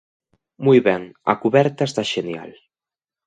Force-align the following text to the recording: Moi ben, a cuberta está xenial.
Moi 0.65 0.79
ben, 0.87 1.01
a 1.31 1.33
cuberta 1.43 1.83
está 1.85 2.03
xenial. 2.13 2.51